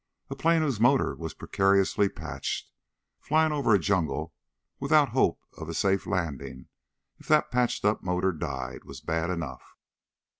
A 0.31 0.35
plane 0.35 0.63
whose 0.63 0.79
motor 0.79 1.13
was 1.15 1.35
precariously 1.35 2.09
patched, 2.09 2.71
flying 3.19 3.51
over 3.51 3.71
a 3.71 3.77
jungle 3.77 4.33
without 4.79 5.09
hope 5.09 5.39
of 5.55 5.69
a 5.69 5.75
safe 5.75 6.07
landing 6.07 6.69
if 7.19 7.27
that 7.27 7.51
patched 7.51 7.85
up 7.85 8.01
motor 8.01 8.31
died, 8.31 8.83
was 8.83 8.99
bad 8.99 9.29
enough. 9.29 9.75